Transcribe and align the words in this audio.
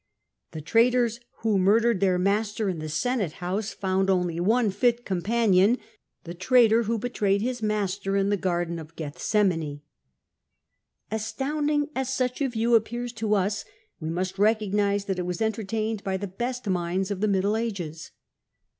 The 0.53 0.61
traitors 0.61 1.19
who 1.41 1.59
murdered 1.59 1.99
their 1.99 2.17
master 2.17 2.67
in 2.69 2.79
the 2.79 2.89
Senate 2.89 3.33
house 3.33 3.75
290 3.75 3.75
CiESAR 3.75 3.79
found 3.79 4.09
only 4.09 4.39
one 4.39 4.71
fit 4.71 5.05
companion, 5.05 5.77
the 6.23 6.33
traitor 6.33 6.81
who 6.85 6.97
betrayed 6.97 7.43
his 7.43 7.61
Master 7.61 8.15
in 8.15 8.29
the 8.31 8.35
Garden 8.35 8.79
of 8.79 8.95
Gethsemane. 8.95 9.81
Astounding 11.11 11.91
as 11.93 12.11
such 12.11 12.41
a 12.41 12.49
view 12.49 12.73
appears 12.73 13.13
to 13.13 13.35
us, 13.35 13.63
we 13.99 14.09
must 14.09 14.39
recognise 14.39 15.05
that 15.05 15.19
it 15.19 15.25
was 15.27 15.39
entertained 15.39 16.03
by 16.03 16.17
the 16.17 16.25
best 16.25 16.67
minds 16.67 17.11
of 17.11 17.21
the 17.21 17.27
Middle 17.27 17.55
Ages. 17.55 18.09